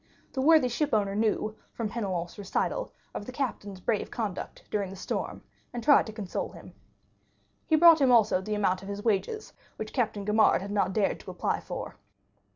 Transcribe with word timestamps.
The 0.33 0.41
worthy 0.41 0.67
shipowner 0.67 1.13
knew, 1.15 1.55
from 1.73 1.87
Penelon's 1.89 2.39
recital, 2.39 2.91
of 3.13 3.27
the 3.27 3.31
captain's 3.31 3.79
brave 3.79 4.09
conduct 4.09 4.63
during 4.71 4.89
the 4.89 4.95
storm, 4.95 5.43
and 5.73 5.83
tried 5.83 6.07
to 6.07 6.11
console 6.11 6.53
him. 6.53 6.73
He 7.67 7.75
brought 7.75 8.01
him 8.01 8.11
also 8.11 8.41
the 8.41 8.55
amount 8.55 8.81
of 8.81 8.87
his 8.89 9.03
wages, 9.05 9.53
which 9.75 9.93
Captain 9.93 10.25
Gaumard 10.25 10.59
had 10.59 10.71
not 10.71 10.93
dared 10.93 11.19
to 11.19 11.29
apply 11.29 11.59
for. 11.59 11.97